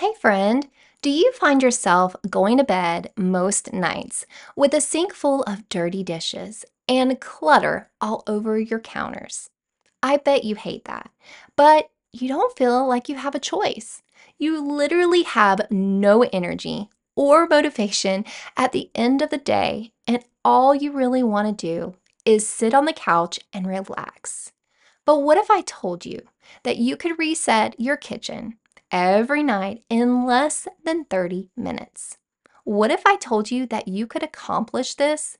[0.00, 0.68] Hey, friend,
[1.00, 6.04] do you find yourself going to bed most nights with a sink full of dirty
[6.04, 9.48] dishes and clutter all over your counters?
[10.02, 11.08] I bet you hate that,
[11.56, 14.02] but you don't feel like you have a choice.
[14.36, 20.74] You literally have no energy or motivation at the end of the day, and all
[20.74, 21.94] you really want to do
[22.26, 24.52] is sit on the couch and relax.
[25.06, 26.20] But what if I told you
[26.64, 28.58] that you could reset your kitchen
[28.90, 32.18] every night in less than 30 minutes?
[32.64, 35.38] What if I told you that you could accomplish this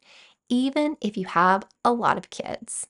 [0.49, 2.87] even if you have a lot of kids?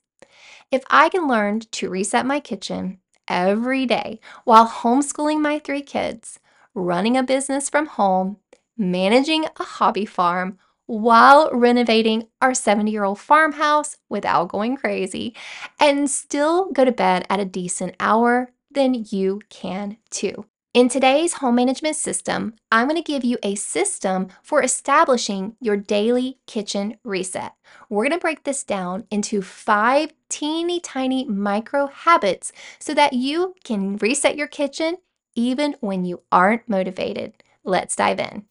[0.71, 6.39] If I can learn to reset my kitchen every day while homeschooling my three kids,
[6.73, 8.37] running a business from home,
[8.77, 15.35] managing a hobby farm, while renovating our 70 year old farmhouse without going crazy,
[15.79, 20.45] and still go to bed at a decent hour, then you can too.
[20.73, 25.75] In today's home management system, I'm going to give you a system for establishing your
[25.75, 27.53] daily kitchen reset.
[27.89, 33.55] We're going to break this down into five teeny tiny micro habits so that you
[33.63, 34.97] can reset your kitchen
[35.35, 37.41] even when you aren't motivated.
[37.63, 38.45] Let's dive in.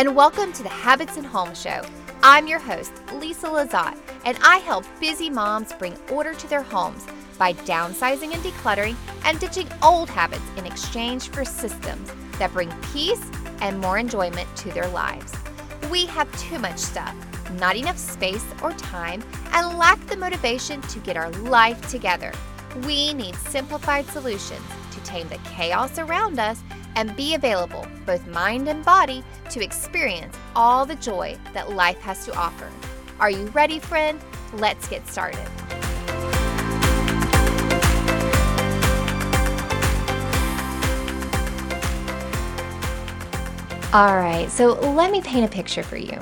[0.00, 1.82] And welcome to the Habits and Home Show.
[2.22, 7.06] I'm your host, Lisa Lazat, and I help busy moms bring order to their homes
[7.36, 13.22] by downsizing and decluttering and ditching old habits in exchange for systems that bring peace
[13.60, 15.34] and more enjoyment to their lives.
[15.90, 17.14] We have too much stuff,
[17.58, 22.32] not enough space or time, and lack the motivation to get our life together.
[22.86, 26.62] We need simplified solutions to tame the chaos around us
[26.96, 32.24] and be available, both mind and body, to experience all the joy that life has
[32.26, 32.70] to offer.
[33.18, 34.20] Are you ready, friend?
[34.54, 35.46] Let's get started.
[43.92, 46.16] All right, so let me paint a picture for you.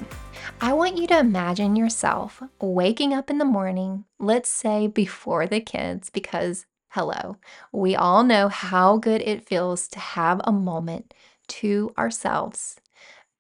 [0.60, 5.60] I want you to imagine yourself waking up in the morning, let's say before the
[5.60, 7.36] kids, because hello,
[7.72, 11.12] we all know how good it feels to have a moment
[11.46, 12.80] to ourselves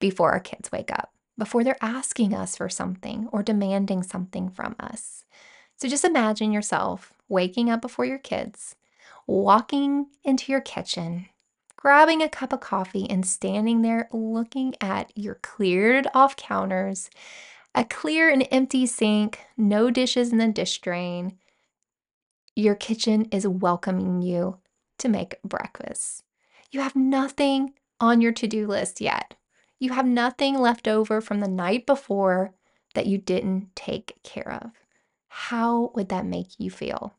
[0.00, 4.76] before our kids wake up, before they're asking us for something or demanding something from
[4.78, 5.24] us.
[5.76, 8.76] So just imagine yourself waking up before your kids,
[9.26, 11.26] walking into your kitchen,
[11.76, 17.08] grabbing a cup of coffee, and standing there looking at your cleared off counters,
[17.74, 21.38] a clear and empty sink, no dishes in the dish drain.
[22.58, 24.58] Your kitchen is welcoming you
[24.98, 26.24] to make breakfast.
[26.72, 29.34] You have nothing on your to do list yet.
[29.78, 32.54] You have nothing left over from the night before
[32.94, 34.72] that you didn't take care of.
[35.28, 37.14] How would that make you feel?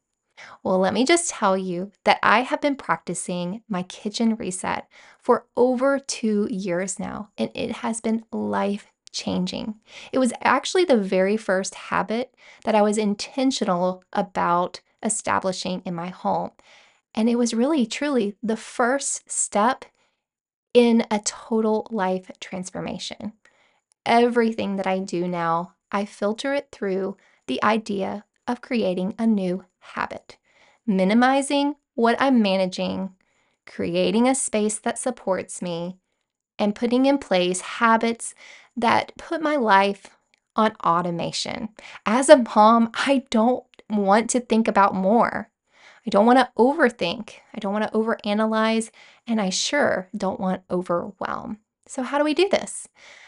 [0.61, 4.89] Well, let me just tell you that I have been practicing my kitchen reset
[5.19, 9.75] for over two years now, and it has been life changing.
[10.11, 12.35] It was actually the very first habit
[12.65, 16.51] that I was intentional about establishing in my home.
[17.15, 19.85] And it was really, truly the first step
[20.73, 23.33] in a total life transformation.
[24.05, 27.17] Everything that I do now, I filter it through
[27.47, 30.37] the idea of creating a new habit,
[30.85, 33.15] minimizing what I'm managing,
[33.65, 35.97] creating a space that supports me,
[36.57, 38.33] and putting in place habits
[38.75, 40.07] that put my life
[40.55, 41.69] on automation.
[42.05, 45.49] As a mom, I don't want to think about more.
[46.05, 47.33] I don't want to overthink.
[47.53, 48.89] I don't want to overanalyze.
[49.27, 51.59] And I sure don't want overwhelm.
[51.87, 52.87] So, how do we do this?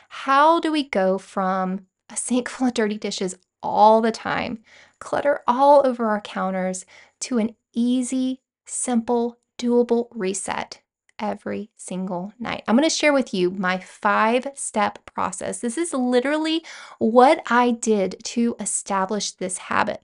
[0.09, 4.59] How do we go from a sink full of dirty dishes all the time,
[4.99, 6.85] clutter all over our counters,
[7.21, 10.81] to an easy, simple, doable reset
[11.19, 12.63] every single night.
[12.67, 15.59] I'm going to share with you my five step process.
[15.59, 16.65] This is literally
[16.97, 20.01] what I did to establish this habit.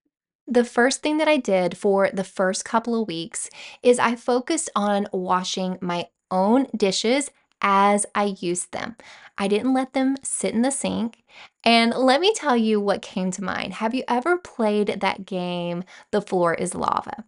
[0.48, 3.50] The first thing that I did for the first couple of weeks
[3.84, 8.96] is I focused on washing my own dishes as I used them.
[9.38, 11.24] I didn't let them sit in the sink.
[11.64, 13.76] And let me tell you what came to mind.
[13.76, 17.26] Have you ever played that game, The Floor is Lava?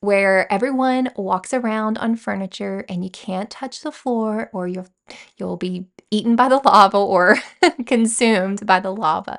[0.00, 4.86] where everyone walks around on furniture and you can't touch the floor or you'll
[5.36, 7.36] you'll be eaten by the lava or
[7.86, 9.38] consumed by the lava.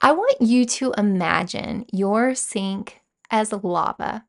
[0.00, 3.00] I want you to imagine your sink
[3.30, 4.24] as lava.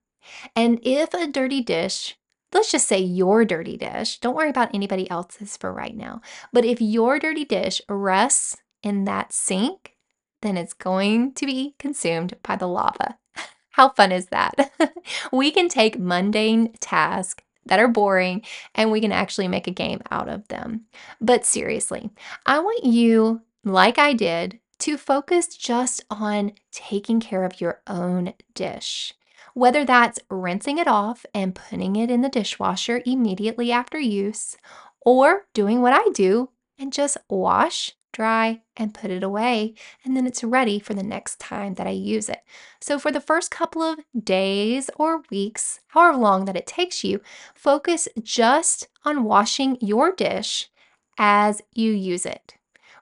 [0.55, 2.17] And if a dirty dish,
[2.53, 6.21] let's just say your dirty dish, don't worry about anybody else's for right now,
[6.53, 9.95] but if your dirty dish rests in that sink,
[10.41, 13.17] then it's going to be consumed by the lava.
[13.71, 14.71] How fun is that?
[15.31, 18.43] we can take mundane tasks that are boring
[18.75, 20.85] and we can actually make a game out of them.
[21.21, 22.09] But seriously,
[22.45, 28.33] I want you, like I did, to focus just on taking care of your own
[28.53, 29.13] dish.
[29.53, 34.55] Whether that's rinsing it off and putting it in the dishwasher immediately after use,
[35.01, 39.73] or doing what I do and just wash, dry, and put it away,
[40.03, 42.41] and then it's ready for the next time that I use it.
[42.81, 47.21] So, for the first couple of days or weeks, however long that it takes you,
[47.53, 50.69] focus just on washing your dish
[51.17, 52.55] as you use it.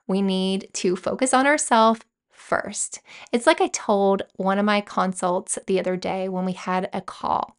[0.06, 2.00] We need to focus on ourselves
[2.30, 3.00] first.
[3.30, 7.00] It's like I told one of my consults the other day when we had a
[7.00, 7.56] call.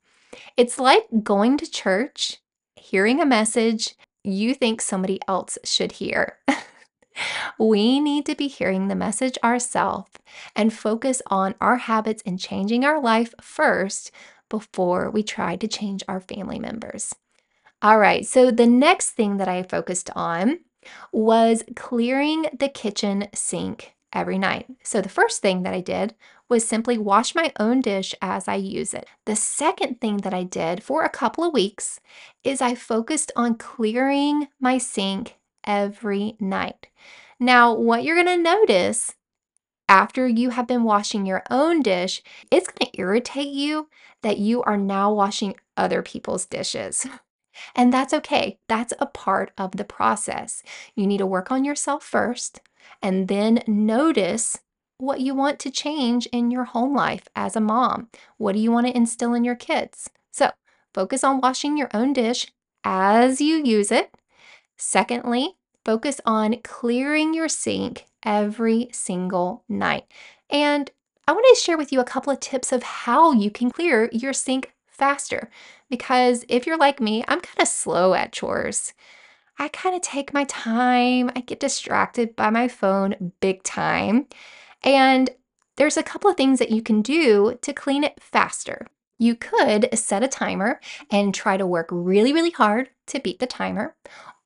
[0.58, 2.38] It's like going to church,
[2.76, 6.38] hearing a message you think somebody else should hear.
[7.58, 10.12] we need to be hearing the message ourselves
[10.56, 14.12] and focus on our habits and changing our life first
[14.50, 17.14] before we try to change our family members.
[17.82, 20.60] All right, so the next thing that I focused on
[21.12, 24.66] was clearing the kitchen sink every night.
[24.84, 26.16] So the first thing that I did
[26.50, 29.08] was simply wash my own dish as I use it.
[29.26, 32.00] The second thing that I did for a couple of weeks
[32.44, 36.88] is I focused on clearing my sink every night.
[37.40, 39.16] Now, what you're going to notice
[39.88, 42.22] after you have been washing your own dish,
[42.52, 43.90] it's going to irritate you
[44.22, 47.08] that you are now washing other people's dishes.
[47.76, 48.58] And that's okay.
[48.70, 50.64] That's a part of the process.
[50.96, 52.62] You need to work on yourself first
[53.02, 54.60] and then notice
[54.98, 58.10] what you want to change in your home life as a mom.
[58.38, 60.10] What do you want to instill in your kids?
[60.32, 60.52] So,
[60.94, 62.48] focus on washing your own dish
[62.84, 64.14] as you use it.
[64.80, 70.06] Secondly, focus on clearing your sink every single night.
[70.50, 70.90] And
[71.28, 74.10] I want to share with you a couple of tips of how you can clear
[74.14, 75.52] your sink faster.
[75.90, 78.94] Because if you're like me, I'm kind of slow at chores.
[79.60, 84.28] I kind of take my time, I get distracted by my phone big time.
[84.82, 85.30] And
[85.76, 88.88] there's a couple of things that you can do to clean it faster.
[89.18, 90.80] You could set a timer
[91.12, 93.98] and try to work really, really hard to beat the timer.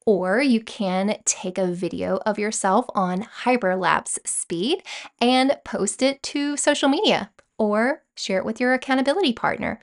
[0.05, 4.83] Or you can take a video of yourself on hyperlapse speed
[5.21, 9.79] and post it to social media or share it with your accountability partner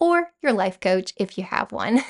[0.00, 2.02] or your life coach if you have one.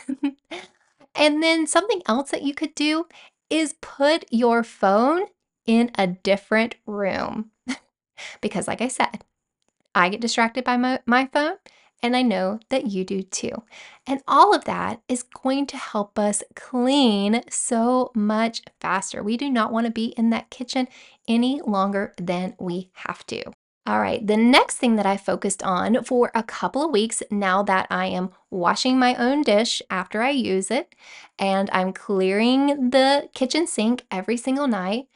[1.15, 3.07] and then something else that you could do
[3.51, 5.23] is put your phone
[5.67, 7.51] in a different room.
[8.41, 9.25] because, like I said,
[9.95, 11.57] I get distracted by my, my phone,
[12.03, 13.63] and I know that you do too.
[14.07, 19.23] And all of that is going to help us clean so much faster.
[19.23, 20.89] We do not want to be in that kitchen
[21.27, 23.45] any longer than we have to.
[23.87, 27.63] All right, the next thing that I focused on for a couple of weeks now
[27.65, 30.95] that I am washing my own dish after I use it
[31.39, 35.09] and I'm clearing the kitchen sink every single night,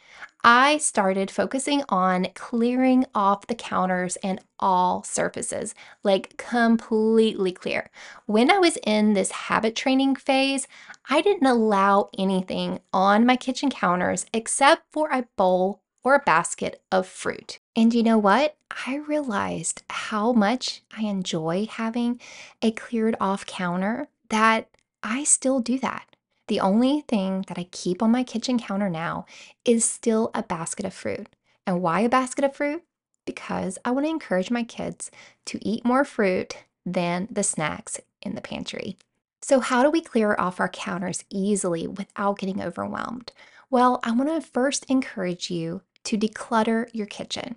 [0.45, 7.89] I started focusing on clearing off the counters and all surfaces, like completely clear.
[8.27, 10.69] When I was in this habit training phase,
[11.09, 16.81] I didn't allow anything on my kitchen counters except for a bowl or a basket
[16.91, 17.59] of fruit.
[17.77, 18.57] And you know what?
[18.87, 22.21] I realized how much I enjoy having
[22.63, 24.69] a cleared off counter that
[25.03, 26.05] I still do that.
[26.49, 29.27] The only thing that I keep on my kitchen counter now
[29.65, 31.29] is still a basket of fruit.
[31.67, 32.83] And why a basket of fruit?
[33.27, 35.11] Because I want to encourage my kids
[35.47, 38.97] to eat more fruit than the snacks in the pantry.
[39.43, 43.33] So, how do we clear off our counters easily without getting overwhelmed?
[43.71, 47.57] Well, I want to first encourage you to declutter your kitchen.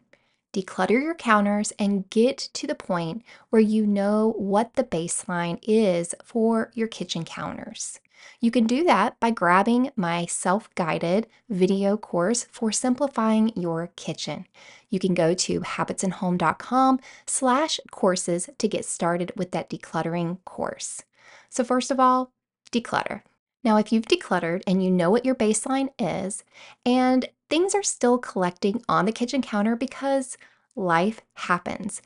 [0.51, 6.13] Declutter your counters and get to the point where you know what the baseline is
[6.25, 8.01] for your kitchen counters.
[8.41, 14.45] You can do that by grabbing my self-guided video course for simplifying your kitchen.
[14.89, 21.03] You can go to habitsandhome.com slash courses to get started with that decluttering course.
[21.49, 22.33] So first of all,
[22.69, 23.21] declutter.
[23.63, 26.43] Now, if you've decluttered and you know what your baseline is,
[26.85, 30.37] and things are still collecting on the kitchen counter because
[30.75, 32.01] life happens,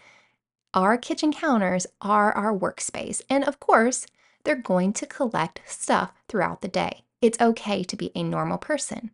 [0.74, 3.22] our kitchen counters are our workspace.
[3.30, 4.08] And of course,
[4.44, 7.04] they're going to collect stuff throughout the day.
[7.22, 9.12] It's okay to be a normal person.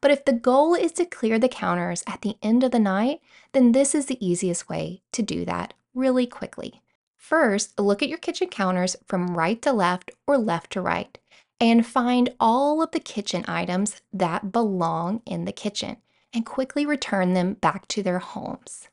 [0.00, 3.20] But if the goal is to clear the counters at the end of the night,
[3.52, 6.82] then this is the easiest way to do that really quickly.
[7.16, 11.16] First, look at your kitchen counters from right to left or left to right
[11.60, 15.96] and find all of the kitchen items that belong in the kitchen.
[16.34, 18.88] and quickly return them back to their homes.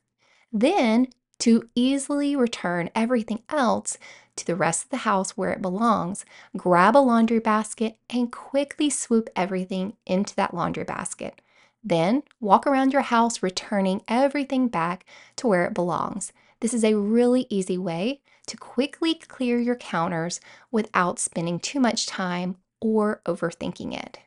[0.52, 1.08] Then,
[1.40, 3.98] to easily return everything else
[4.36, 6.24] to the rest of the house where it belongs,
[6.56, 11.40] grab a laundry basket and quickly swoop everything into that laundry basket.
[11.82, 15.04] Then walk around your house returning everything back
[15.36, 16.32] to where it belongs.
[16.60, 22.06] This is a really easy way to quickly clear your counters without spending too much
[22.06, 24.18] time or overthinking it.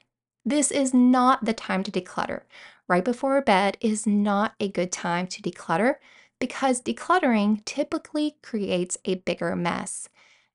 [0.46, 2.42] This is not the time to declutter.
[2.88, 5.96] Right before bed is not a good time to declutter
[6.40, 10.08] because decluttering typically creates a bigger mess.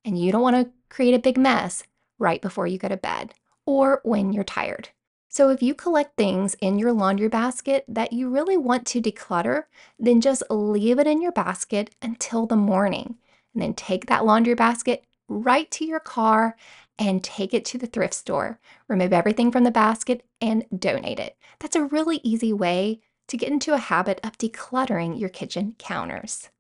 [0.05, 1.83] And you don't want to create a big mess
[2.19, 3.35] right before you go to bed
[3.67, 4.91] or when you're tired.
[5.33, 9.65] So, if you collect things in your laundry basket that you really want to declutter,
[9.97, 13.17] then just leave it in your basket until the morning.
[13.55, 16.57] And then take that laundry basket right to your car
[16.99, 18.61] and take it to the thrift store.
[18.89, 21.37] Remove everything from the basket and donate it.
[21.59, 26.51] That's a really easy way to get into a habit of decluttering your kitchen counters.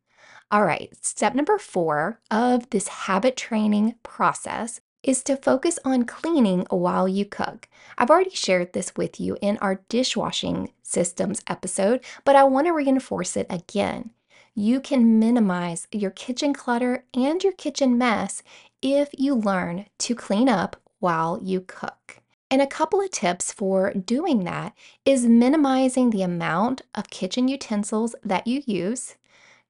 [0.50, 6.66] All right, step number four of this habit training process is to focus on cleaning
[6.70, 7.68] while you cook.
[7.96, 12.72] I've already shared this with you in our dishwashing systems episode, but I want to
[12.72, 14.10] reinforce it again.
[14.54, 18.42] You can minimize your kitchen clutter and your kitchen mess
[18.82, 22.20] if you learn to clean up while you cook.
[22.50, 28.14] And a couple of tips for doing that is minimizing the amount of kitchen utensils
[28.24, 29.14] that you use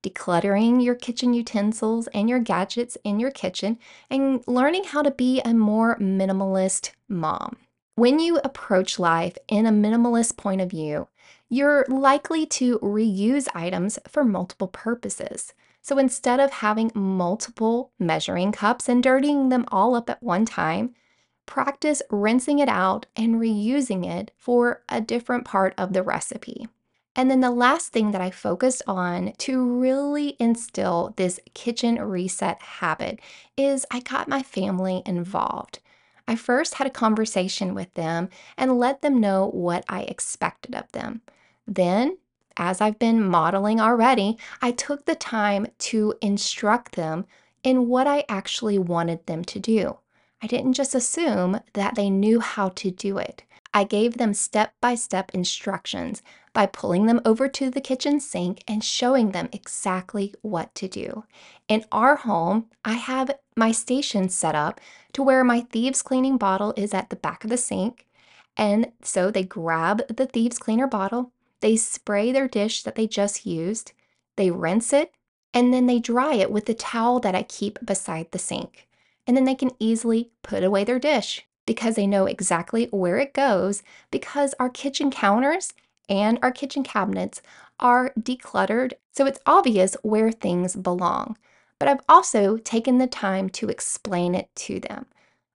[0.03, 5.41] decluttering your kitchen utensils and your gadgets in your kitchen, and learning how to be
[5.43, 7.57] a more minimalist mom.
[7.97, 11.09] When you approach life in a minimalist point of view,
[11.49, 15.52] you're likely to reuse items for multiple purposes.
[15.82, 20.94] So instead of having multiple measuring cups and dirtying them all up at one time,
[21.47, 26.68] practice rinsing it out and reusing it for a different part of the recipe.
[27.16, 32.62] And then the last thing that I focused on to really instill this kitchen reset
[32.62, 33.18] habit
[33.56, 35.80] is I got my family involved.
[36.31, 40.91] I first had a conversation with them and let them know what I expected of
[40.93, 41.23] them.
[41.67, 42.19] Then,
[42.57, 47.27] as I've been modeling already, I took the time to instruct them
[47.65, 49.99] in what I actually wanted them to do.
[50.41, 53.43] I didn't just assume that they knew how to do it.
[53.75, 56.23] I gave them step by step instructions
[56.53, 61.25] by pulling them over to the kitchen sink and showing them exactly what to do.
[61.67, 64.81] In our home, I have my station set up
[65.12, 68.07] to where my thieves cleaning bottle is at the back of the sink.
[68.57, 73.45] And so they grab the thieves cleaner bottle, they spray their dish that they just
[73.45, 73.93] used,
[74.37, 75.12] they rinse it,
[75.52, 78.88] and then they dry it with the towel that I keep beside the sink.
[79.26, 83.35] And then they can easily put away their dish because they know exactly where it
[83.35, 85.75] goes because our kitchen counters
[86.09, 87.43] and our kitchen cabinets
[87.79, 91.37] are decluttered, so it's obvious where things belong.
[91.81, 95.07] But I've also taken the time to explain it to them.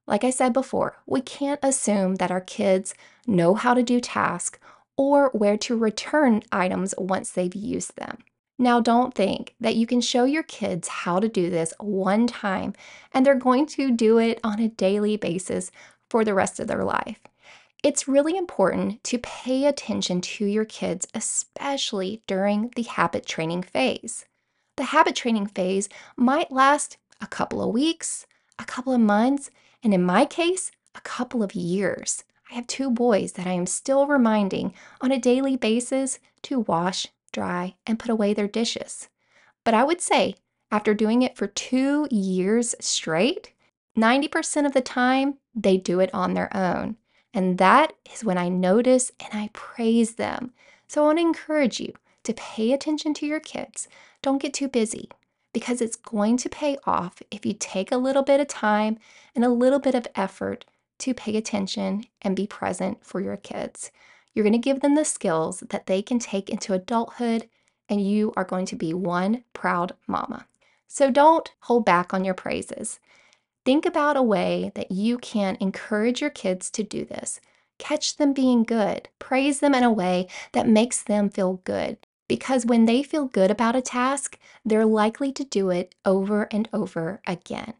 [0.07, 2.93] Like I said before, we can't assume that our kids
[3.25, 4.59] know how to do tasks
[4.97, 8.17] or where to return items once they've used them.
[8.57, 12.73] Now, don't think that you can show your kids how to do this one time
[13.13, 15.71] and they're going to do it on a daily basis
[16.09, 17.19] for the rest of their life.
[17.83, 24.25] It's really important to pay attention to your kids, especially during the habit training phase.
[24.77, 28.25] The habit training phase might last a couple of weeks,
[28.59, 29.49] a couple of months,
[29.81, 32.23] and in my case, a couple of years.
[32.51, 37.07] I have two boys that I am still reminding on a daily basis to wash,
[37.31, 39.09] dry, and put away their dishes.
[39.63, 40.35] But I would say,
[40.71, 43.53] after doing it for two years straight,
[43.97, 46.97] 90% of the time, they do it on their own.
[47.33, 50.53] And that is when I notice and I praise them.
[50.87, 53.87] So I want to encourage you to pay attention to your kids.
[54.25, 55.07] Don't get too busy
[55.53, 58.97] because it's going to pay off if you take a little bit of time
[59.35, 60.65] and a little bit of effort
[60.97, 63.91] to pay attention and be present for your kids.
[64.33, 67.47] You're going to give them the skills that they can take into adulthood,
[67.87, 70.47] and you are going to be one proud mama.
[70.87, 72.99] So don't hold back on your praises.
[73.63, 77.39] Think about a way that you can encourage your kids to do this.
[77.77, 79.07] Catch them being good.
[79.19, 81.99] Praise them in a way that makes them feel good.
[82.27, 86.67] Because when they feel good about a task, they're likely to do it over and
[86.73, 87.73] over again.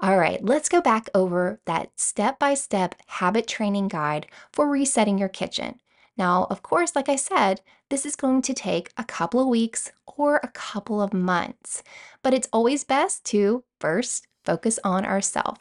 [0.00, 5.16] All right, let's go back over that step by step habit training guide for resetting
[5.16, 5.78] your kitchen.
[6.16, 9.92] Now, of course, like I said, this is going to take a couple of weeks
[10.06, 11.82] or a couple of months,
[12.22, 15.60] but it's always best to first focus on ourselves.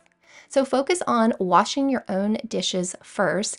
[0.50, 3.58] So focus on washing your own dishes first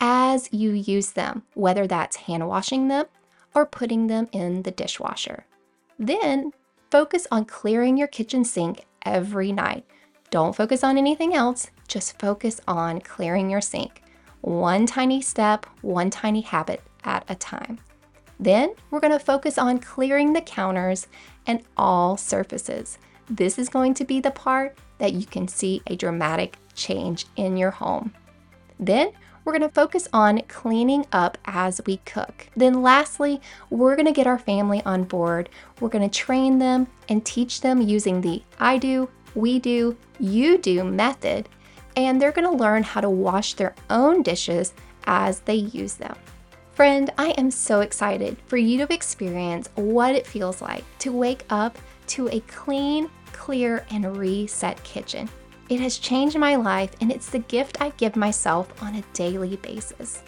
[0.00, 3.06] as you use them, whether that's hand washing them
[3.54, 5.46] or putting them in the dishwasher.
[5.98, 6.52] Then
[6.90, 9.84] focus on clearing your kitchen sink every night.
[10.30, 14.02] Don't focus on anything else, just focus on clearing your sink.
[14.40, 17.78] One tiny step, one tiny habit at a time.
[18.40, 21.06] Then we're going to focus on clearing the counters
[21.46, 22.98] and all surfaces.
[23.30, 27.56] This is going to be the part that you can see a dramatic change in
[27.56, 28.12] your home.
[28.80, 29.12] Then
[29.44, 32.48] we're going to focus on cleaning up as we cook.
[32.56, 35.48] Then, lastly, we're going to get our family on board.
[35.80, 40.58] We're going to train them and teach them using the I do, we do, you
[40.58, 41.48] do method,
[41.96, 44.72] and they're going to learn how to wash their own dishes
[45.04, 46.16] as they use them.
[46.72, 51.44] Friend, I am so excited for you to experience what it feels like to wake
[51.50, 55.28] up to a clean, clear, and reset kitchen.
[55.72, 59.56] It has changed my life, and it's the gift I give myself on a daily
[59.56, 60.22] basis.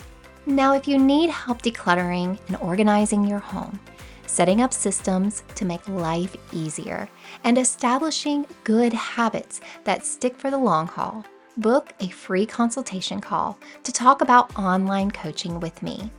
[0.47, 3.79] Now, if you need help decluttering and organizing your home,
[4.27, 7.11] setting up systems to make life easier,
[7.45, 11.23] and establishing good habits that stick for the long haul,
[11.59, 16.11] book a free consultation call to talk about online coaching with me.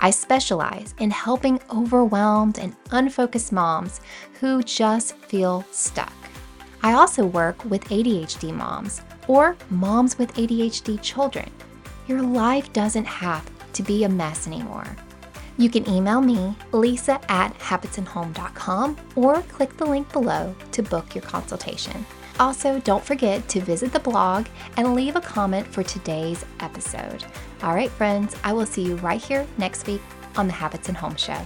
[0.00, 4.00] I specialize in helping overwhelmed and unfocused moms
[4.40, 6.19] who just feel stuck.
[6.82, 11.50] I also work with ADHD moms or moms with ADHD children.
[12.08, 14.96] Your life doesn't have to be a mess anymore.
[15.58, 21.22] You can email me, lisa at habitsandhome.com, or click the link below to book your
[21.22, 22.06] consultation.
[22.38, 24.46] Also, don't forget to visit the blog
[24.78, 27.22] and leave a comment for today's episode.
[27.62, 30.00] All right, friends, I will see you right here next week
[30.36, 31.38] on the Habits and Home Show.